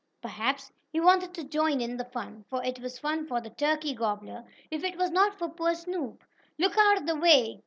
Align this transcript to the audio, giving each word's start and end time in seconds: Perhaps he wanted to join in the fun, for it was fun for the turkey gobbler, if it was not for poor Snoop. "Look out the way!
Perhaps 0.19 0.71
he 0.91 0.99
wanted 0.99 1.31
to 1.35 1.43
join 1.43 1.79
in 1.79 1.95
the 1.95 2.05
fun, 2.05 2.43
for 2.49 2.63
it 2.63 2.79
was 2.79 2.97
fun 2.97 3.27
for 3.27 3.39
the 3.39 3.51
turkey 3.51 3.93
gobbler, 3.93 4.43
if 4.71 4.83
it 4.83 4.97
was 4.97 5.11
not 5.11 5.37
for 5.37 5.47
poor 5.47 5.75
Snoop. 5.75 6.23
"Look 6.57 6.73
out 6.75 7.05
the 7.05 7.15
way! 7.15 7.59